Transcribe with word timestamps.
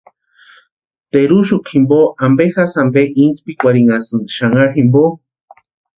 ¿Teruxukwa 1.11 1.67
jimpo 1.71 1.99
ampe 2.25 2.43
jasï 2.55 2.77
ampe 2.83 3.01
insïpikwarhinhasïni 3.23 4.31
xanharu 4.35 4.71
jimpo? 4.75 5.03